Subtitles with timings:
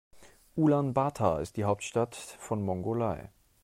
[0.55, 3.29] Ulaanbaatar ist die Hauptstadt von Mongolei.